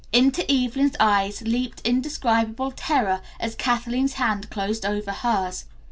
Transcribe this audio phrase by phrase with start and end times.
[0.11, 5.65] Into Evelyn's eyes leaped indescribable terror as Kathleen's hand closed over hers.